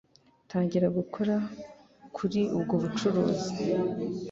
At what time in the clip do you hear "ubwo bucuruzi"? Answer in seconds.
2.57-3.49